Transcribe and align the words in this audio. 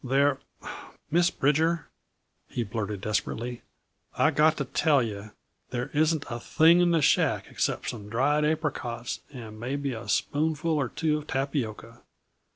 "There 0.03 0.39
Miss 1.11 1.29
Bridger," 1.29 1.85
he 2.49 2.63
blurted 2.63 3.01
desperately, 3.01 3.61
"I've 4.17 4.33
got 4.33 4.57
to 4.57 4.65
tell 4.65 5.03
yuh 5.03 5.29
there 5.69 5.91
isn't 5.93 6.25
a 6.27 6.39
thing 6.39 6.79
in 6.81 6.89
the 6.89 7.03
shack 7.03 7.45
except 7.51 7.89
some 7.91 8.09
dried 8.09 8.43
apricots 8.43 9.19
and 9.31 9.59
maybe 9.59 9.93
a 9.93 10.09
spoonful 10.09 10.71
or 10.71 10.89
two 10.89 11.19
of 11.19 11.27
tapioca. 11.27 12.01